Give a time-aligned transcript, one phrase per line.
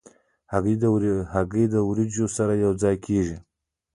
[1.33, 3.37] هګۍ د وریجو سره یو ځای کېږي.